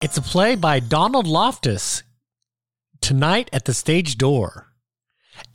It's 0.00 0.16
a 0.16 0.22
play 0.22 0.54
by 0.54 0.78
Donald 0.78 1.26
Loftus. 1.26 2.04
Tonight 3.00 3.50
at 3.52 3.64
the 3.64 3.74
stage 3.74 4.16
door. 4.16 4.68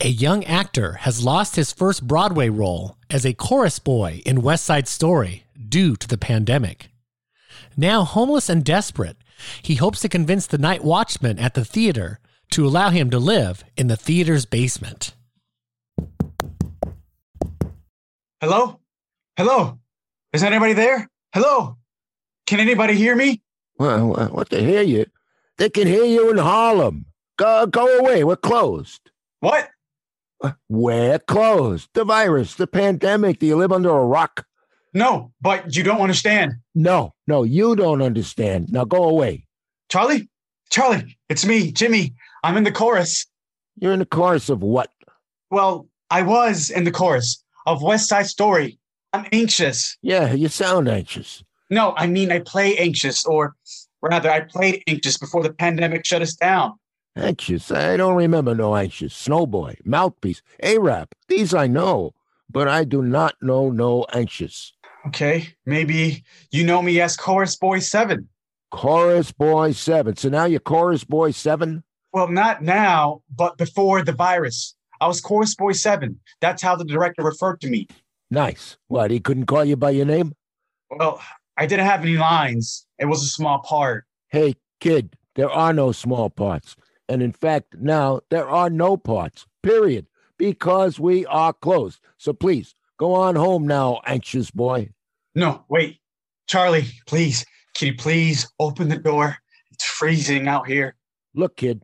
A 0.02 0.08
young 0.08 0.44
actor 0.44 0.92
has 1.00 1.24
lost 1.24 1.56
his 1.56 1.72
first 1.72 2.06
Broadway 2.06 2.50
role 2.50 2.98
as 3.08 3.24
a 3.24 3.32
chorus 3.32 3.78
boy 3.78 4.20
in 4.26 4.42
West 4.42 4.66
Side 4.66 4.86
Story 4.86 5.44
due 5.66 5.96
to 5.96 6.06
the 6.06 6.18
pandemic. 6.18 6.90
Now 7.74 8.04
homeless 8.04 8.50
and 8.50 8.62
desperate, 8.62 9.16
he 9.62 9.76
hopes 9.76 10.02
to 10.02 10.10
convince 10.10 10.46
the 10.46 10.58
night 10.58 10.84
watchman 10.84 11.38
at 11.38 11.54
the 11.54 11.64
theater 11.64 12.20
to 12.50 12.66
allow 12.66 12.90
him 12.90 13.08
to 13.12 13.18
live 13.18 13.64
in 13.78 13.86
the 13.86 13.96
theater's 13.96 14.44
basement. 14.44 15.14
Hello? 18.42 18.78
Hello? 19.38 19.78
Is 20.34 20.42
anybody 20.42 20.74
there? 20.74 21.08
Hello? 21.32 21.78
Can 22.46 22.60
anybody 22.60 22.92
hear 22.94 23.16
me? 23.16 23.40
Well, 23.78 24.14
what 24.32 24.50
to 24.50 24.60
hear 24.60 24.82
you? 24.82 25.06
They 25.58 25.68
can 25.70 25.86
hear 25.86 26.04
you 26.04 26.30
in 26.30 26.38
Harlem. 26.38 27.06
Go, 27.36 27.66
go 27.66 27.98
away. 27.98 28.24
We're 28.24 28.36
closed. 28.36 29.10
What? 29.40 29.68
Uh, 30.42 30.52
we're 30.68 31.18
closed. 31.18 31.88
The 31.94 32.04
virus, 32.04 32.54
the 32.54 32.66
pandemic. 32.66 33.38
Do 33.38 33.46
you 33.46 33.56
live 33.56 33.72
under 33.72 33.90
a 33.90 34.04
rock? 34.04 34.46
No, 34.92 35.32
but 35.40 35.74
you 35.74 35.82
don't 35.82 36.00
understand. 36.00 36.54
No, 36.74 37.14
no, 37.26 37.42
you 37.42 37.74
don't 37.74 38.00
understand. 38.00 38.70
Now 38.70 38.84
go 38.84 39.04
away. 39.04 39.46
Charlie? 39.88 40.28
Charlie, 40.70 41.16
it's 41.28 41.44
me, 41.44 41.72
Jimmy. 41.72 42.14
I'm 42.42 42.56
in 42.56 42.64
the 42.64 42.72
chorus. 42.72 43.26
You're 43.76 43.92
in 43.92 43.98
the 43.98 44.06
chorus 44.06 44.48
of 44.48 44.62
what? 44.62 44.90
Well, 45.50 45.88
I 46.10 46.22
was 46.22 46.70
in 46.70 46.84
the 46.84 46.90
chorus 46.92 47.42
of 47.66 47.82
West 47.82 48.08
Side 48.08 48.26
Story. 48.26 48.78
I'm 49.12 49.26
anxious. 49.32 49.96
Yeah, 50.02 50.32
you 50.32 50.48
sound 50.48 50.88
anxious. 50.88 51.44
No, 51.74 51.92
I 51.96 52.06
mean 52.06 52.30
I 52.30 52.38
play 52.38 52.78
anxious, 52.78 53.26
or 53.26 53.56
rather, 54.00 54.30
I 54.30 54.42
played 54.42 54.84
anxious 54.86 55.18
before 55.18 55.42
the 55.42 55.52
pandemic 55.52 56.06
shut 56.06 56.22
us 56.22 56.34
down. 56.34 56.74
Anxious? 57.16 57.72
I 57.72 57.96
don't 57.96 58.14
remember 58.14 58.54
no 58.54 58.76
anxious. 58.76 59.12
Snowboy, 59.12 59.84
mouthpiece, 59.84 60.40
A-Rab. 60.62 61.08
These 61.26 61.52
I 61.52 61.66
know, 61.66 62.14
but 62.48 62.68
I 62.68 62.84
do 62.84 63.02
not 63.02 63.34
know 63.42 63.70
no 63.70 64.06
anxious. 64.12 64.72
Okay, 65.08 65.48
maybe 65.66 66.22
you 66.52 66.64
know 66.64 66.80
me 66.80 67.00
as 67.00 67.16
Chorus 67.16 67.56
Boy 67.56 67.80
7. 67.80 68.28
Chorus 68.70 69.32
Boy 69.32 69.72
7. 69.72 70.14
So 70.14 70.28
now 70.28 70.44
you're 70.44 70.60
Chorus 70.60 71.02
Boy 71.02 71.32
7? 71.32 71.82
Well, 72.12 72.28
not 72.28 72.62
now, 72.62 73.22
but 73.34 73.58
before 73.58 74.02
the 74.04 74.12
virus. 74.12 74.76
I 75.00 75.08
was 75.08 75.20
Chorus 75.20 75.56
Boy 75.56 75.72
7. 75.72 76.20
That's 76.40 76.62
how 76.62 76.76
the 76.76 76.84
director 76.84 77.24
referred 77.24 77.60
to 77.62 77.68
me. 77.68 77.88
Nice. 78.30 78.76
What, 78.86 79.10
he 79.10 79.18
couldn't 79.18 79.46
call 79.46 79.64
you 79.64 79.76
by 79.76 79.90
your 79.90 80.06
name? 80.06 80.34
Well, 80.88 81.20
I 81.56 81.66
didn't 81.66 81.86
have 81.86 82.02
any 82.02 82.16
lines. 82.16 82.86
It 82.98 83.06
was 83.06 83.22
a 83.22 83.28
small 83.28 83.60
part. 83.60 84.04
Hey, 84.28 84.54
kid, 84.80 85.16
there 85.34 85.50
are 85.50 85.72
no 85.72 85.92
small 85.92 86.30
parts. 86.30 86.76
And 87.08 87.22
in 87.22 87.32
fact, 87.32 87.76
now 87.78 88.20
there 88.30 88.48
are 88.48 88.70
no 88.70 88.96
parts, 88.96 89.46
period, 89.62 90.06
because 90.38 90.98
we 90.98 91.26
are 91.26 91.52
closed. 91.52 92.00
So 92.18 92.32
please 92.32 92.74
go 92.98 93.14
on 93.14 93.36
home 93.36 93.66
now, 93.66 94.00
anxious 94.06 94.50
boy. 94.50 94.90
No, 95.34 95.64
wait. 95.68 95.98
Charlie, 96.46 96.86
please, 97.06 97.44
can 97.74 97.88
you 97.88 97.94
please 97.94 98.50
open 98.58 98.88
the 98.88 98.96
door? 98.96 99.36
It's 99.70 99.84
freezing 99.84 100.48
out 100.48 100.66
here. 100.66 100.96
Look, 101.34 101.56
kid, 101.56 101.82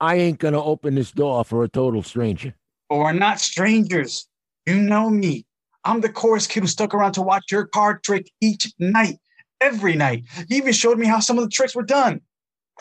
I 0.00 0.16
ain't 0.16 0.38
going 0.38 0.54
to 0.54 0.62
open 0.62 0.94
this 0.94 1.12
door 1.12 1.44
for 1.44 1.64
a 1.64 1.68
total 1.68 2.02
stranger. 2.02 2.54
But 2.88 2.98
we're 2.98 3.12
not 3.12 3.40
strangers. 3.40 4.26
You 4.66 4.76
know 4.76 5.08
me. 5.08 5.46
I'm 5.84 6.00
the 6.00 6.08
chorus 6.08 6.46
kid 6.46 6.62
who 6.62 6.66
stuck 6.66 6.94
around 6.94 7.12
to 7.12 7.22
watch 7.22 7.50
your 7.50 7.66
card 7.66 8.02
trick 8.02 8.30
each 8.40 8.72
night, 8.78 9.18
every 9.60 9.94
night. 9.94 10.24
You 10.48 10.56
even 10.58 10.72
showed 10.72 10.98
me 10.98 11.06
how 11.06 11.20
some 11.20 11.38
of 11.38 11.44
the 11.44 11.50
tricks 11.50 11.74
were 11.74 11.82
done. 11.82 12.20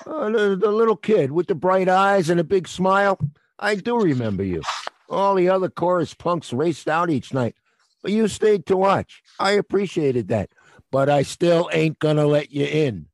Uh, 0.06 0.30
the, 0.30 0.56
the 0.56 0.72
little 0.72 0.96
kid 0.96 1.32
with 1.32 1.48
the 1.48 1.56
bright 1.56 1.90
eyes 1.90 2.30
and 2.30 2.40
a 2.40 2.44
big 2.44 2.68
smile. 2.68 3.20
I 3.60 3.76
do 3.76 4.00
remember 4.00 4.44
you. 4.44 4.62
All 5.10 5.36
the 5.36 5.50
other 5.50 5.70
chorus 5.70 6.14
punks 6.14 6.54
raced 6.54 6.88
out 6.88 7.10
each 7.10 7.34
night, 7.34 7.56
but 8.02 8.12
you 8.12 8.28
stayed 8.28 8.66
to 8.68 8.78
watch. 8.78 9.22
I 9.40 9.52
appreciated 9.52 10.30
that, 10.30 10.50
but 10.92 11.10
I 11.10 11.24
still 11.24 11.70
ain't 11.74 12.00
gonna 12.00 12.26
let 12.26 12.52
you 12.52 12.66
in. 12.66 13.08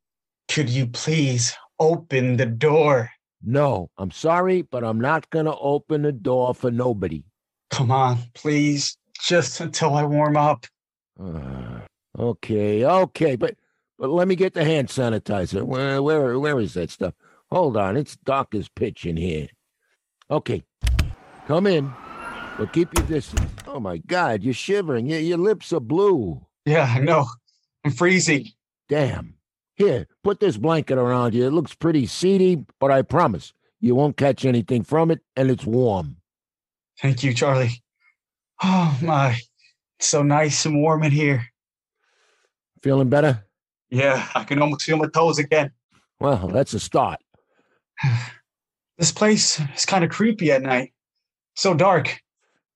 Could 0.47 0.69
you 0.69 0.87
please 0.87 1.53
open 1.79 2.37
the 2.37 2.45
door? 2.45 3.11
No, 3.43 3.89
I'm 3.97 4.11
sorry, 4.11 4.61
but 4.61 4.83
I'm 4.83 4.99
not 4.99 5.29
gonna 5.29 5.55
open 5.57 6.03
the 6.03 6.11
door 6.11 6.53
for 6.53 6.71
nobody. 6.71 7.23
Come 7.69 7.91
on, 7.91 8.19
please, 8.33 8.97
just 9.17 9.59
until 9.59 9.95
I 9.95 10.03
warm 10.03 10.37
up. 10.37 10.65
Uh, 11.19 11.79
okay, 12.17 12.85
okay, 12.85 13.35
but 13.35 13.55
but 13.97 14.09
let 14.09 14.27
me 14.27 14.35
get 14.35 14.53
the 14.53 14.63
hand 14.63 14.89
sanitizer. 14.89 15.63
Where 15.63 16.01
where 16.01 16.39
where 16.39 16.59
is 16.59 16.73
that 16.75 16.91
stuff? 16.91 17.13
Hold 17.51 17.77
on, 17.77 17.97
it's 17.97 18.15
dark 18.17 18.53
as 18.53 18.69
pitch 18.69 19.05
in 19.05 19.17
here. 19.17 19.47
Okay, 20.29 20.63
come 21.47 21.67
in, 21.67 21.91
but 22.57 22.73
keep 22.73 22.89
your 22.97 23.07
distance. 23.07 23.49
Oh 23.65 23.79
my 23.79 23.97
God, 23.97 24.43
you're 24.43 24.53
shivering. 24.53 25.07
Your 25.07 25.19
your 25.19 25.37
lips 25.37 25.73
are 25.73 25.79
blue. 25.79 26.45
Yeah, 26.65 26.93
I 26.95 26.99
know. 26.99 27.27
I'm 27.85 27.91
freezing. 27.91 28.47
Damn. 28.89 29.35
Here, 29.75 30.07
put 30.23 30.39
this 30.39 30.57
blanket 30.57 30.97
around 30.97 31.35
you. 31.35 31.45
It 31.45 31.51
looks 31.51 31.75
pretty 31.75 32.07
seedy, 32.07 32.65
but 32.79 32.91
I 32.91 33.03
promise 33.03 33.53
you 33.79 33.93
won't 33.93 34.17
catch 34.17 34.43
anything 34.43 34.83
from 34.83 35.11
it, 35.11 35.19
and 35.35 35.51
it's 35.51 35.65
warm. 35.65 36.17
Thank 36.99 37.23
you, 37.23 37.33
Charlie. 37.33 37.83
Oh 38.63 38.97
my, 39.01 39.39
it's 39.99 40.07
so 40.07 40.23
nice 40.23 40.65
and 40.65 40.81
warm 40.81 41.03
in 41.03 41.11
here. 41.11 41.47
Feeling 42.81 43.09
better? 43.09 43.43
Yeah, 43.89 44.27
I 44.35 44.43
can 44.43 44.61
almost 44.61 44.83
feel 44.83 44.97
my 44.97 45.07
toes 45.07 45.39
again. 45.39 45.71
Well, 46.19 46.47
that's 46.47 46.73
a 46.73 46.79
start. 46.79 47.19
This 48.99 49.11
place 49.11 49.61
is 49.75 49.85
kind 49.85 50.03
of 50.03 50.09
creepy 50.09 50.51
at 50.51 50.63
night. 50.63 50.91
So 51.55 51.75
dark. 51.75 52.19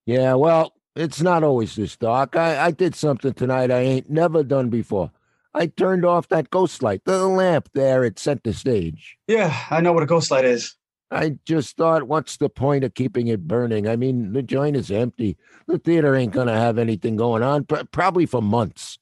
Yeah, 0.06 0.36
well, 0.36 0.74
it's 0.96 1.20
not 1.20 1.44
always 1.44 1.75
this 1.75 1.97
dark. 1.97 2.36
I, 2.36 2.66
I 2.66 2.70
did 2.70 2.94
something 2.94 3.34
tonight 3.34 3.72
I 3.72 3.80
ain't 3.80 4.09
never 4.12 4.44
done 4.44 4.70
before. 4.70 5.09
I 5.53 5.66
turned 5.66 6.06
off 6.06 6.28
that 6.30 6.52
ghost 6.52 6.84
light, 6.84 7.02
the 7.06 7.25
lamp 7.28 7.70
there 7.74 8.03
at 8.06 8.20
center 8.20 8.53
stage. 8.53 9.18
Yeah, 9.28 9.52
I 9.72 9.81
know 9.81 9.94
what 9.94 10.03
a 10.03 10.06
ghost 10.06 10.30
light 10.30 10.46
is. 10.46 10.75
I 11.12 11.36
just 11.44 11.76
thought, 11.76 12.04
what's 12.04 12.38
the 12.38 12.48
point 12.48 12.86
of 12.86 12.94
keeping 12.94 13.28
it 13.28 13.46
burning? 13.46 13.86
I 13.86 13.98
mean, 13.98 14.32
the 14.32 14.42
joint 14.42 14.78
is 14.78 14.90
empty. 14.90 15.38
The 15.68 15.78
theater 15.78 16.16
ain't 16.16 16.32
going 16.32 16.48
to 16.48 16.54
have 16.54 16.78
anything 16.78 17.18
going 17.18 17.44
on, 17.44 17.66
pr- 17.66 17.84
probably 17.92 18.26
for 18.26 18.42
months. 18.42 18.98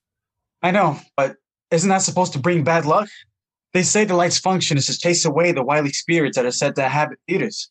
I 0.64 0.72
know, 0.72 0.98
but 1.16 1.36
isn't 1.70 1.90
that 1.90 2.02
supposed 2.02 2.34
to 2.34 2.40
bring 2.40 2.64
bad 2.64 2.86
luck? 2.88 3.08
They 3.74 3.84
say 3.84 4.06
the 4.06 4.16
light's 4.16 4.40
function 4.40 4.78
is 4.78 4.88
to 4.88 4.98
chase 4.98 5.24
away 5.24 5.52
the 5.52 5.64
wily 5.64 5.92
spirits 5.92 6.36
that 6.36 6.46
are 6.48 6.52
said 6.52 6.76
to 6.76 6.84
inhabit 6.84 7.20
theaters. 7.28 7.70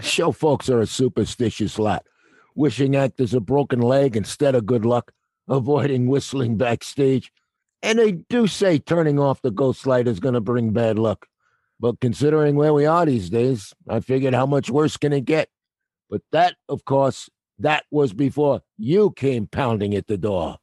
Show 0.00 0.30
folks 0.30 0.68
are 0.68 0.80
a 0.80 0.86
superstitious 0.86 1.80
lot, 1.80 2.06
wishing 2.54 2.94
actors 2.94 3.34
a 3.34 3.40
broken 3.40 3.80
leg 3.80 4.16
instead 4.16 4.54
of 4.54 4.66
good 4.66 4.84
luck, 4.84 5.12
avoiding 5.48 6.06
whistling 6.06 6.56
backstage. 6.56 7.32
And 7.82 7.98
they 7.98 8.12
do 8.12 8.46
say 8.46 8.78
turning 8.78 9.18
off 9.18 9.42
the 9.42 9.50
ghost 9.50 9.86
light 9.86 10.06
is 10.06 10.20
going 10.20 10.34
to 10.34 10.40
bring 10.40 10.70
bad 10.70 10.96
luck. 10.98 11.26
But 11.78 12.00
considering 12.00 12.56
where 12.56 12.72
we 12.72 12.86
are 12.86 13.04
these 13.04 13.28
days, 13.28 13.74
I 13.88 14.00
figured 14.00 14.34
how 14.34 14.46
much 14.46 14.70
worse 14.70 14.96
can 14.96 15.12
it 15.12 15.24
get? 15.24 15.48
But 16.08 16.22
that, 16.32 16.56
of 16.68 16.84
course, 16.84 17.28
that 17.58 17.84
was 17.90 18.12
before 18.12 18.62
you 18.78 19.12
came 19.12 19.46
pounding 19.46 19.94
at 19.94 20.06
the 20.06 20.16
door. 20.16 20.56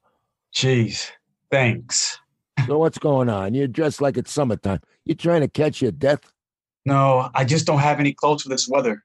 Jeez, 0.54 1.12
thanks. 1.52 2.20
So 2.68 2.78
what's 2.78 3.00
going 3.00 3.30
on? 3.30 3.56
You're 3.56 3.68
dressed 3.68 4.00
like 4.00 4.16
it's 4.16 4.32
summertime. 4.32 4.80
You 5.06 5.16
trying 5.16 5.42
to 5.42 5.48
catch 5.48 5.82
your 5.82 5.92
death? 5.92 6.32
No, 6.86 7.30
I 7.34 7.46
just 7.46 7.66
don't 7.66 7.80
have 7.80 8.00
any 8.00 8.14
clothes 8.14 8.44
for 8.44 8.50
this 8.50 8.70
weather. 8.70 9.04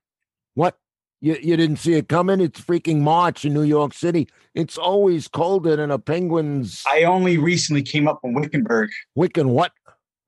What? 0.54 0.76
You 1.20 1.36
you 1.42 1.56
didn't 1.56 1.78
see 1.78 1.94
it 1.94 2.08
coming? 2.08 2.40
It's 2.40 2.60
freaking 2.60 3.00
March 3.00 3.46
in 3.46 3.54
New 3.54 3.62
York 3.62 3.94
City. 3.94 4.28
It's 4.54 4.76
always 4.76 5.28
colder 5.28 5.76
than 5.76 5.90
a 5.90 5.98
penguin's. 5.98 6.84
I 6.86 7.04
only 7.04 7.38
recently 7.38 7.82
came 7.82 8.06
up 8.06 8.18
from 8.20 8.34
Wickenburg. 8.34 8.90
Wiccan 9.16 9.46
what? 9.46 9.72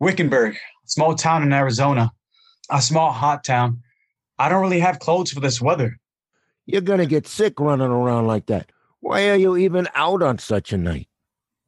Wickenburg, 0.01 0.57
small 0.91 1.15
town 1.15 1.43
in 1.43 1.53
Arizona, 1.53 2.11
a 2.71 2.83
small 2.83 3.13
hot 3.13 3.45
town. 3.45 3.83
I 4.39 4.49
don't 4.49 4.61
really 4.61 4.81
have 4.81 4.99
clothes 4.99 5.31
for 5.31 5.41
this 5.41 5.61
weather. 5.61 5.97
You're 6.67 6.81
gonna 6.81 7.07
get 7.07 7.27
sick 7.27 7.59
running 7.61 7.87
around 7.87 8.27
like 8.27 8.47
that. 8.47 8.71
Why 9.01 9.31
are 9.31 9.37
you 9.37 9.57
even 9.57 9.89
out 9.95 10.23
on 10.23 10.39
such 10.39 10.73
a 10.73 10.77
night? 10.77 11.09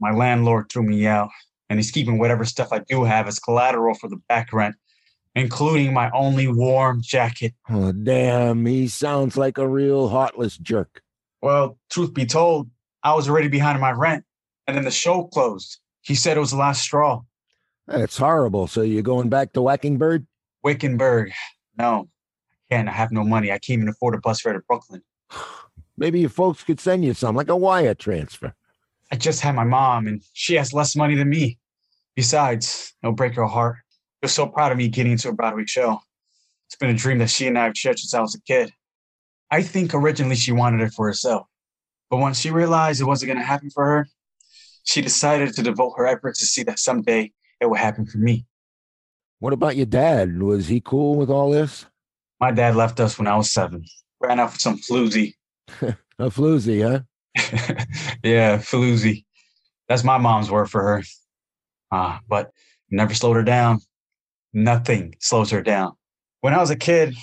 My 0.01 0.11
landlord 0.11 0.71
threw 0.71 0.83
me 0.83 1.07
out, 1.07 1.31
and 1.71 1.79
he's 1.79 1.91
keeping 1.91 2.19
whatever 2.19 2.45
stuff 2.45 2.73
I 2.73 2.81
do 2.81 3.05
have 3.05 3.29
as 3.29 3.39
collateral 3.39 3.95
for 3.95 4.09
the 4.09 4.21
back 4.29 4.53
rent, 4.53 4.75
including 5.35 5.93
my 5.93 6.11
only 6.11 6.49
warm 6.49 7.01
jacket. 7.03 7.55
Oh, 7.71 7.93
damn, 7.93 8.67
he 8.67 8.89
sounds 8.89 9.37
like 9.37 9.59
a 9.59 9.69
real 9.69 10.09
heartless 10.09 10.57
jerk. 10.59 11.01
Well, 11.41 11.79
truth 11.91 12.13
be 12.13 12.27
told, 12.27 12.69
I 13.03 13.15
was 13.15 13.29
already 13.29 13.49
behind 13.49 13.77
on 13.77 13.81
my 13.81 13.93
rent, 13.93 14.25
and 14.67 14.77
then 14.77 14.85
the 14.85 14.91
show 14.91 15.25
closed. 15.25 15.79
He 16.03 16.15
said 16.15 16.37
it 16.37 16.41
was 16.41 16.51
the 16.51 16.57
last 16.57 16.83
straw. 16.83 17.23
That's 17.87 18.17
horrible. 18.17 18.67
So 18.67 18.83
you're 18.83 19.03
going 19.03 19.29
back 19.29 19.53
to 19.53 19.61
Wackingbird? 19.61 20.27
Wickenburg. 20.63 21.33
No, 21.79 22.09
I 22.71 22.75
can't. 22.75 22.89
I 22.89 22.93
have 22.93 23.13
no 23.13 23.25
money. 23.25 23.51
I 23.51 23.59
can't 23.59 23.79
even 23.79 23.89
afford 23.89 24.15
a 24.15 24.19
bus 24.19 24.41
fare 24.41 24.53
to 24.53 24.61
Brooklyn. 24.61 25.03
Maybe 25.97 26.21
your 26.21 26.31
folks 26.31 26.65
could 26.65 26.81
send 26.81 27.05
you 27.05 27.15
some, 27.15 27.37
like 27.37 27.49
a 27.49 27.57
wire 27.57 27.95
transfer. 27.95 28.55
I 29.11 29.17
just 29.17 29.41
had 29.41 29.55
my 29.55 29.65
mom, 29.65 30.07
and 30.07 30.23
she 30.33 30.55
has 30.55 30.73
less 30.73 30.97
money 30.97 31.15
than 31.15 31.29
me. 31.29 31.59
Besides, 32.17 32.95
it'll 33.03 33.13
break 33.13 33.35
her 33.35 33.47
heart. 33.47 33.77
She 33.77 34.27
was 34.27 34.33
so 34.33 34.47
proud 34.47 34.73
of 34.73 34.79
me 34.79 34.89
getting 34.89 35.13
into 35.13 35.29
a 35.29 35.33
Broadway 35.33 35.67
show. 35.67 36.01
It's 36.67 36.77
been 36.77 36.91
a 36.91 36.95
dream 36.95 37.19
that 37.19 37.29
she 37.29 37.47
and 37.47 37.59
I 37.59 37.65
have 37.65 37.77
shared 37.77 37.99
since 37.99 38.15
I 38.15 38.21
was 38.21 38.35
a 38.35 38.41
kid. 38.43 38.73
I 39.51 39.63
think 39.63 39.93
originally 39.93 40.37
she 40.37 40.53
wanted 40.53 40.81
it 40.81 40.95
for 40.95 41.07
herself. 41.07 41.47
But 42.09 42.19
once 42.19 42.39
she 42.41 42.51
realized 42.51 43.01
it 43.01 43.05
wasn't 43.05 43.29
going 43.29 43.39
to 43.39 43.45
happen 43.45 43.69
for 43.69 43.85
her, 43.85 44.09
she 44.85 45.03
decided 45.03 45.55
to 45.55 45.63
devote 45.63 45.95
her 45.97 46.07
efforts 46.07 46.39
to 46.39 46.47
see 46.47 46.63
that 46.65 46.79
someday 46.79 47.33
it 47.63 47.71
would 47.71 47.79
happen 47.79 48.05
for 48.05 48.19
me. 48.19 48.45
What 49.39 49.53
about 49.53 49.77
your 49.77 49.87
dad? 49.87 50.43
Was 50.43 50.67
he 50.67 50.81
cool 50.81 51.15
with 51.15 51.31
all 51.31 51.51
this? 51.51 51.87
My 52.41 52.51
dad 52.51 52.75
left 52.75 52.99
us 53.01 53.19
when 53.19 53.29
I 53.29 53.37
was 53.37 53.53
seven. 53.53 53.85
Ran 54.21 54.41
off 54.41 54.55
with 54.55 54.61
some 54.61 54.79
floozy. 54.79 55.35
A 56.19 56.29
floozy, 56.29 56.83
huh? 56.83 57.01
yeah, 58.23 58.59
floozy. 58.59 59.25
That's 59.89 60.05
my 60.05 60.19
mom's 60.19 60.51
word 60.51 60.71
for 60.71 60.83
her. 60.83 61.03
Uh, 61.91 62.19
but 62.29 62.51
never 62.91 63.15
slowed 63.15 63.37
her 63.37 63.43
down. 63.43 63.81
Nothing 64.53 65.15
slows 65.21 65.51
her 65.51 65.63
down. 65.63 65.93
When 66.41 66.55
I 66.55 66.59
was 66.59 66.71
a 66.71 66.77
kid, 66.77 67.15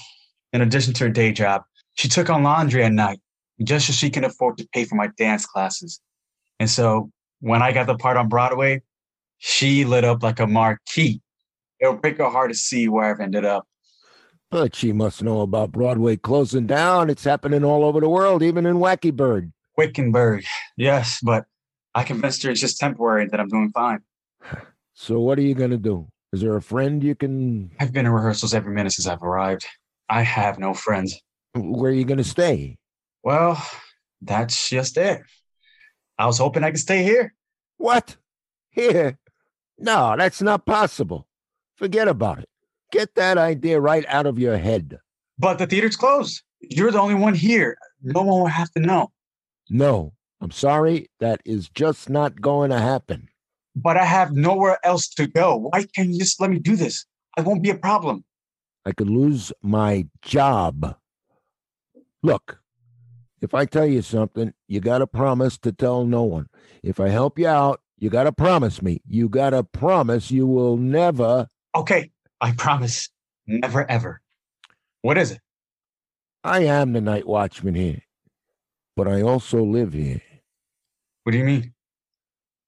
in 0.53 0.61
addition 0.61 0.93
to 0.95 1.03
her 1.05 1.09
day 1.09 1.31
job, 1.31 1.63
she 1.95 2.07
took 2.07 2.29
on 2.29 2.43
laundry 2.43 2.83
at 2.83 2.91
night 2.91 3.19
just 3.61 3.87
so 3.87 3.93
she 3.93 4.09
can 4.09 4.23
afford 4.23 4.57
to 4.57 4.67
pay 4.73 4.85
for 4.85 4.95
my 4.95 5.09
dance 5.17 5.45
classes. 5.45 5.99
And 6.59 6.69
so 6.69 7.11
when 7.41 7.61
I 7.61 7.71
got 7.71 7.87
the 7.87 7.95
part 7.95 8.17
on 8.17 8.29
Broadway, 8.29 8.81
she 9.39 9.85
lit 9.85 10.03
up 10.03 10.21
like 10.21 10.39
a 10.39 10.47
marquee. 10.47 11.21
It'll 11.79 11.95
break 11.95 12.17
her 12.17 12.29
heart 12.29 12.51
to 12.51 12.57
see 12.57 12.87
where 12.87 13.05
I've 13.05 13.19
ended 13.19 13.45
up. 13.45 13.65
But 14.51 14.75
she 14.75 14.91
must 14.91 15.23
know 15.23 15.41
about 15.41 15.71
Broadway 15.71 16.17
closing 16.17 16.67
down. 16.67 17.09
It's 17.09 17.23
happening 17.23 17.63
all 17.63 17.83
over 17.83 17.99
the 17.99 18.09
world, 18.09 18.43
even 18.43 18.65
in 18.65 18.77
Wacky 18.77 19.15
Bird. 19.15 19.51
Wickenburg, 19.77 20.43
yes, 20.75 21.19
but 21.23 21.45
I 21.95 22.03
convinced 22.03 22.43
her 22.43 22.51
it's 22.51 22.59
just 22.59 22.79
temporary 22.79 23.27
that 23.27 23.39
I'm 23.39 23.47
doing 23.49 23.71
fine. 23.71 23.99
So 25.01 25.21
what 25.21 25.39
are 25.39 25.43
you 25.43 25.55
going 25.55 25.71
to 25.71 25.77
do? 25.77 26.09
Is 26.33 26.41
there 26.41 26.57
a 26.57 26.61
friend 26.61 27.01
you 27.01 27.15
can? 27.15 27.71
I've 27.79 27.93
been 27.93 28.05
in 28.05 28.11
rehearsals 28.11 28.53
every 28.53 28.73
minute 28.73 28.91
since 28.91 29.07
I've 29.07 29.23
arrived. 29.23 29.65
I 30.09 30.23
have 30.23 30.59
no 30.59 30.73
friends. 30.73 31.17
Where 31.55 31.91
are 31.91 31.93
you 31.93 32.03
going 32.03 32.17
to 32.17 32.23
stay? 32.25 32.77
Well, 33.23 33.65
that's 34.21 34.69
just 34.69 34.97
it. 34.97 35.21
I 36.17 36.25
was 36.25 36.37
hoping 36.37 36.65
I 36.65 36.71
could 36.71 36.81
stay 36.81 37.03
here. 37.03 37.33
What? 37.77 38.17
Here? 38.71 39.17
No, 39.79 40.15
that's 40.17 40.41
not 40.41 40.65
possible. 40.65 41.27
Forget 41.77 42.07
about 42.07 42.39
it. 42.39 42.49
Get 42.91 43.15
that 43.15 43.37
idea 43.37 43.79
right 43.79 44.05
out 44.07 44.25
of 44.25 44.37
your 44.37 44.57
head. 44.57 44.99
But 45.37 45.57
the 45.57 45.67
theater's 45.67 45.95
closed. 45.95 46.43
You're 46.59 46.91
the 46.91 46.99
only 46.99 47.15
one 47.15 47.33
here. 47.33 47.77
No 48.01 48.21
one 48.21 48.39
will 48.39 48.47
have 48.47 48.71
to 48.71 48.81
know. 48.81 49.11
No, 49.69 50.13
I'm 50.41 50.51
sorry. 50.51 51.09
That 51.19 51.41
is 51.45 51.69
just 51.69 52.09
not 52.09 52.41
going 52.41 52.71
to 52.71 52.79
happen. 52.79 53.29
But 53.75 53.95
I 53.95 54.03
have 54.03 54.33
nowhere 54.33 54.79
else 54.83 55.07
to 55.09 55.27
go. 55.27 55.55
Why 55.55 55.85
can't 55.95 56.09
you 56.09 56.19
just 56.19 56.41
let 56.41 56.49
me 56.49 56.59
do 56.59 56.75
this? 56.75 57.05
I 57.37 57.41
won't 57.41 57.63
be 57.63 57.69
a 57.69 57.75
problem. 57.75 58.25
I 58.85 58.91
could 58.91 59.09
lose 59.09 59.53
my 59.61 60.07
job. 60.21 60.97
Look, 62.21 62.59
if 63.41 63.53
I 63.53 63.65
tell 63.65 63.85
you 63.85 64.01
something, 64.01 64.53
you 64.67 64.81
got 64.81 64.97
to 64.97 65.07
promise 65.07 65.57
to 65.59 65.71
tell 65.71 66.05
no 66.05 66.23
one. 66.23 66.49
If 66.83 66.99
I 66.99 67.09
help 67.09 67.39
you 67.39 67.47
out, 67.47 67.81
you 67.99 68.09
got 68.09 68.23
to 68.23 68.31
promise 68.31 68.81
me. 68.81 69.01
You 69.07 69.29
got 69.29 69.51
to 69.51 69.63
promise 69.63 70.31
you 70.31 70.47
will 70.47 70.77
never. 70.77 71.47
Okay, 71.75 72.11
I 72.39 72.53
promise. 72.53 73.09
Never 73.45 73.89
ever. 73.89 74.21
What 75.01 75.17
is 75.17 75.31
it? 75.31 75.39
I 76.43 76.61
am 76.61 76.93
the 76.93 77.01
night 77.01 77.27
watchman 77.27 77.75
here, 77.75 78.01
but 78.95 79.07
I 79.07 79.21
also 79.21 79.63
live 79.63 79.93
here. 79.93 80.21
What 81.23 81.33
do 81.33 81.37
you 81.37 81.43
mean? 81.43 81.73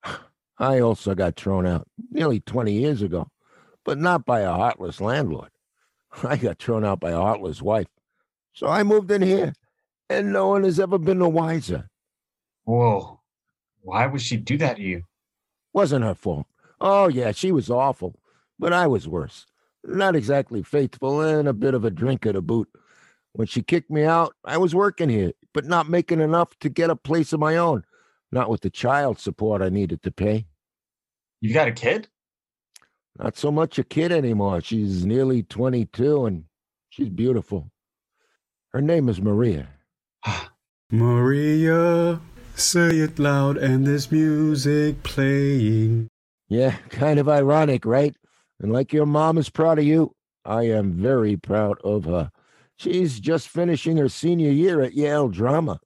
I 0.60 0.80
also 0.80 1.16
got 1.16 1.38
thrown 1.38 1.66
out 1.66 1.88
nearly 2.12 2.42
20 2.42 2.74
years 2.74 3.02
ago, 3.02 3.30
but 3.86 3.98
not 3.98 4.26
by 4.26 4.42
a 4.42 4.52
heartless 4.52 5.00
landlord. 5.00 5.50
I 6.24 6.36
got 6.36 6.60
thrown 6.60 6.84
out 6.84 7.00
by 7.00 7.12
a 7.12 7.18
heartless 7.18 7.62
wife. 7.62 7.88
So 8.54 8.68
I 8.68 8.84
moved 8.84 9.10
in 9.12 9.22
here, 9.22 9.54
and 10.10 10.34
no 10.34 10.50
one 10.50 10.64
has 10.64 10.80
ever 10.80 10.98
been 10.98 11.20
the 11.20 11.30
wiser. 11.30 11.88
Whoa. 12.66 13.22
Why 13.82 14.06
would 14.06 14.22
she 14.22 14.36
do 14.36 14.58
that 14.58 14.76
to 14.76 14.82
you? 14.82 15.04
Wasn't 15.74 16.04
her 16.04 16.16
fault. 16.16 16.48
Oh, 16.80 17.08
yeah, 17.08 17.32
she 17.32 17.52
was 17.52 17.70
awful, 17.70 18.20
but 18.60 18.74
I 18.74 18.88
was 18.88 19.08
worse. 19.08 19.46
Not 19.84 20.16
exactly 20.16 20.64
faithful 20.64 21.22
and 21.22 21.48
a 21.48 21.54
bit 21.54 21.74
of 21.74 21.86
a 21.86 21.92
drinker 21.92 22.34
to 22.34 22.42
boot. 22.42 22.70
When 23.34 23.48
she 23.48 23.62
kicked 23.62 23.90
me 23.90 24.04
out, 24.04 24.36
I 24.44 24.58
was 24.58 24.76
working 24.76 25.10
here, 25.10 25.32
but 25.54 25.66
not 25.66 25.90
making 25.90 26.20
enough 26.20 26.58
to 26.60 26.70
get 26.70 26.90
a 26.90 26.96
place 26.96 27.34
of 27.34 27.40
my 27.40 27.56
own, 27.58 27.84
not 28.32 28.50
with 28.50 28.62
the 28.62 28.70
child 28.70 29.20
support 29.20 29.62
I 29.62 29.70
needed 29.70 30.04
to 30.04 30.12
pay. 30.12 30.48
You 31.40 31.54
got 31.54 31.68
a 31.68 31.72
kid? 31.72 32.08
Not 33.18 33.38
so 33.38 33.52
much 33.52 33.80
a 33.80 33.84
kid 33.84 34.12
anymore. 34.12 34.62
She's 34.62 35.06
nearly 35.06 35.44
22 35.44 36.26
and 36.26 36.46
she's 36.90 37.10
beautiful. 37.10 37.72
Her 38.74 38.82
name 38.82 39.10
is 39.10 39.22
Maria. 39.22 39.70
Maria, 40.92 42.20
say 42.62 42.90
it 42.98 43.18
loud 43.18 43.58
and 43.58 43.86
there's 43.86 44.12
music 44.12 45.02
playing. 45.04 46.08
Yeah, 46.48 46.76
kind 46.90 47.20
of 47.20 47.28
ironic, 47.28 47.86
right? 47.86 48.16
And 48.60 48.72
like 48.72 48.94
your 48.94 49.06
mom 49.08 49.38
is 49.38 49.50
proud 49.50 49.80
of 49.80 49.86
you, 49.86 50.14
I 50.46 50.64
am 50.64 50.94
very 50.94 51.38
proud 51.38 51.80
of 51.84 52.06
her. 52.06 52.32
She's 52.78 53.20
just 53.20 53.50
finishing 53.50 53.98
her 53.98 54.10
senior 54.10 54.52
year 54.52 54.82
at 54.82 54.94
Yale 54.94 55.30
Drama. 55.30 55.80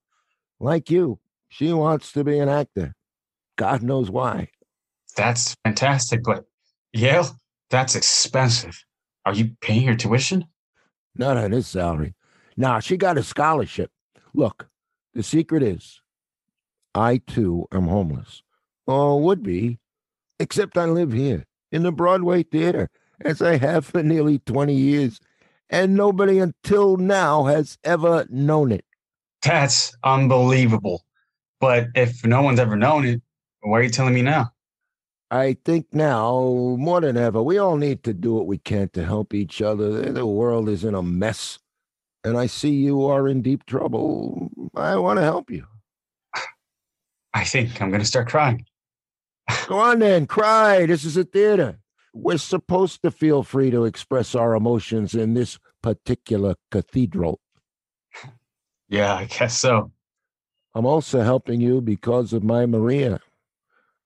Like 0.60 0.90
you, 0.90 1.20
she 1.50 1.72
wants 1.72 2.12
to 2.14 2.24
be 2.24 2.40
an 2.40 2.50
actor. 2.50 2.94
God 3.58 3.82
knows 3.82 4.12
why. 4.12 4.50
That's 5.16 5.56
fantastic, 5.64 6.24
but 6.24 6.46
Yale, 6.94 7.30
that's 7.70 7.96
expensive. 7.96 8.84
Are 9.26 9.34
you 9.34 9.52
paying 9.62 9.88
her 9.88 9.96
tuition? 9.96 10.46
Not 11.16 11.38
on 11.38 11.52
his 11.52 11.68
salary. 11.68 12.16
Nah, 12.58 12.80
she 12.80 12.98
got 12.98 13.18
a 13.18 13.24
scholarship. 13.24 13.92
Look, 14.34 14.68
the 15.14 15.24
secret 15.24 15.64
is 15.64 16.02
I 16.96 17.18
too 17.18 17.68
am 17.74 17.88
homeless. 17.88 18.42
Or 18.88 19.22
would 19.22 19.44
be, 19.44 19.80
except 20.40 20.78
I 20.78 20.86
live 20.86 21.12
here 21.12 21.46
in 21.72 21.84
the 21.84 21.92
Broadway 21.92 22.44
Theater, 22.44 22.90
as 23.22 23.42
I 23.42 23.58
have 23.58 23.86
for 23.86 24.02
nearly 24.02 24.40
20 24.40 24.74
years, 24.74 25.20
and 25.70 25.96
nobody 25.96 26.40
until 26.40 26.96
now 26.96 27.44
has 27.44 27.78
ever 27.84 28.26
known 28.30 28.72
it. 28.72 28.86
That's 29.44 29.96
unbelievable. 30.04 31.04
But 31.60 31.88
if 31.96 32.26
no 32.26 32.42
one's 32.42 32.60
ever 32.60 32.76
known 32.76 33.06
it, 33.06 33.22
why 33.62 33.80
are 33.80 33.84
you 33.84 33.90
telling 33.90 34.14
me 34.14 34.22
now? 34.22 34.52
I 35.32 35.58
think 35.66 35.88
now, 35.92 36.76
more 36.80 37.02
than 37.02 37.18
ever, 37.18 37.42
we 37.42 37.58
all 37.58 37.78
need 37.78 38.04
to 38.04 38.14
do 38.14 38.36
what 38.36 38.48
we 38.48 38.58
can 38.60 38.90
to 38.90 39.04
help 39.04 39.34
each 39.34 39.62
other. 39.62 40.12
The 40.12 40.26
world 40.26 40.70
is 40.70 40.84
in 40.84 40.96
a 40.96 41.02
mess, 41.02 41.60
and 42.24 42.38
I 42.38 42.46
see 42.46 42.70
you 42.70 43.06
are 43.06 43.28
in 43.28 43.42
deep 43.42 43.66
trouble. 43.66 44.50
I 44.76 44.96
want 44.98 45.18
to 45.18 45.24
help 45.24 45.50
you. 45.50 45.66
I 47.36 47.44
think 47.44 47.82
I'm 47.82 47.90
going 47.90 48.02
to 48.02 48.08
start 48.08 48.30
crying. 48.30 48.66
Go 49.68 49.78
on 49.78 50.00
then, 50.00 50.26
cry. 50.26 50.86
This 50.86 51.04
is 51.04 51.18
a 51.18 51.26
theater. 51.26 51.80
We're 52.14 52.38
supposed 52.38 53.02
to 53.02 53.12
feel 53.12 53.44
free 53.44 53.70
to 53.72 53.84
express 53.84 54.36
our 54.36 54.56
emotions 54.56 55.14
in 55.14 55.34
this 55.34 55.60
particular 55.84 56.56
cathedral. 56.72 57.42
Yeah, 58.88 59.14
I 59.14 59.26
guess 59.26 59.60
so. 59.60 59.92
I'm 60.74 60.86
also 60.86 61.24
helping 61.24 61.60
you 61.60 61.82
because 61.82 62.32
of 62.32 62.42
my 62.42 62.66
Maria. 62.66 63.20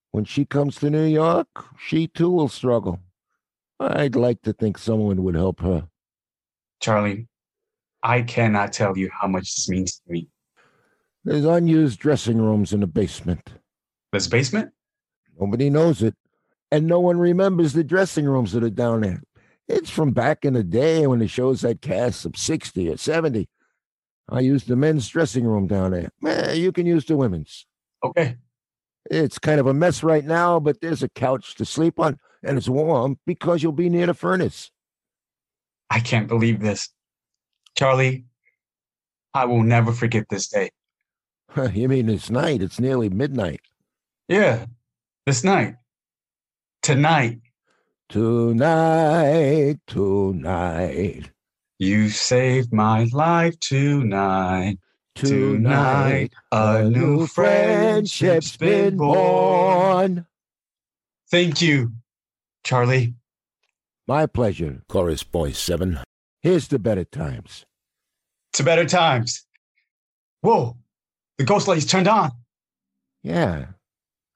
When 0.09 0.25
she 0.25 0.43
comes 0.43 0.77
to 0.77 0.89
New 0.89 1.05
York, 1.05 1.47
she 1.77 2.07
too 2.07 2.31
will 2.31 2.49
struggle. 2.49 2.99
I'd 3.79 4.15
like 4.15 4.41
to 4.41 4.53
think 4.53 4.79
someone 4.79 5.23
would 5.23 5.35
help 5.35 5.59
her. 5.59 5.87
Charlie, 6.81 7.27
I 8.01 8.23
cannot 8.23 8.73
tell 8.73 8.97
you 8.97 9.11
how 9.13 9.27
much 9.27 9.55
this 9.55 9.69
means 9.69 9.99
to 9.99 10.11
me. 10.11 10.29
There's 11.23 11.45
unused 11.45 11.99
dressing 11.99 12.41
rooms 12.41 12.73
in 12.73 12.79
the 12.79 12.87
basement. 12.87 13.53
This 14.11 14.27
basement? 14.27 14.71
Nobody 15.39 15.69
knows 15.69 16.01
it. 16.01 16.15
And 16.71 16.87
no 16.87 16.99
one 16.99 17.17
remembers 17.17 17.73
the 17.73 17.83
dressing 17.83 18.25
rooms 18.25 18.51
that 18.53 18.63
are 18.63 18.69
down 18.69 19.01
there. 19.01 19.21
It's 19.67 19.89
from 19.89 20.11
back 20.11 20.45
in 20.45 20.53
the 20.53 20.63
day 20.63 21.05
when 21.07 21.19
the 21.19 21.27
shows 21.27 21.61
had 21.61 21.81
casts 21.81 22.25
of 22.25 22.37
60 22.37 22.89
or 22.89 22.97
70. 22.97 23.47
I 24.29 24.39
used 24.39 24.67
the 24.67 24.75
men's 24.75 25.07
dressing 25.07 25.45
room 25.45 25.67
down 25.67 25.91
there. 25.91 26.11
Eh, 26.25 26.53
you 26.53 26.71
can 26.71 26.85
use 26.85 27.05
the 27.05 27.17
women's. 27.17 27.65
Okay. 28.03 28.37
It's 29.09 29.39
kind 29.39 29.59
of 29.59 29.67
a 29.67 29.73
mess 29.73 30.03
right 30.03 30.23
now, 30.23 30.59
but 30.59 30.81
there's 30.81 31.03
a 31.03 31.09
couch 31.09 31.55
to 31.55 31.65
sleep 31.65 31.99
on, 31.99 32.17
and 32.43 32.57
it's 32.57 32.69
warm 32.69 33.17
because 33.25 33.63
you'll 33.63 33.71
be 33.71 33.89
near 33.89 34.05
the 34.05 34.13
furnace. 34.13 34.71
I 35.89 35.99
can't 35.99 36.27
believe 36.27 36.59
this. 36.59 36.89
Charlie, 37.75 38.25
I 39.33 39.45
will 39.45 39.63
never 39.63 39.91
forget 39.91 40.25
this 40.29 40.47
day. 40.47 40.69
you 41.73 41.87
mean 41.87 42.07
this 42.07 42.29
night? 42.29 42.61
It's 42.61 42.79
nearly 42.79 43.09
midnight. 43.09 43.61
Yeah, 44.27 44.65
this 45.25 45.43
night. 45.43 45.75
Tonight. 46.81 47.41
Tonight, 48.09 49.77
tonight, 49.85 51.31
You 51.77 52.09
saved 52.09 52.73
my 52.73 53.07
life 53.13 53.59
tonight. 53.59 54.79
Tonight, 55.13 56.33
a 56.51 56.83
new 56.89 57.27
friendship's 57.27 58.57
been 58.57 58.97
born. 58.97 60.25
Thank 61.29 61.61
you. 61.61 61.91
Charlie. 62.63 63.15
My 64.07 64.25
pleasure, 64.25 64.81
Chorus 64.87 65.23
Boy 65.23 65.51
7. 65.51 65.99
Here's 66.41 66.67
to 66.69 66.79
better 66.79 67.03
times. 67.03 67.65
To 68.53 68.63
better 68.63 68.85
times. 68.85 69.45
Whoa, 70.41 70.77
the 71.39 71.45
ghost 71.45 71.67
lights 71.67 71.85
turned 71.85 72.07
on. 72.07 72.31
Yeah. 73.23 73.67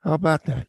How 0.04 0.14
about 0.14 0.46
that? 0.46 0.68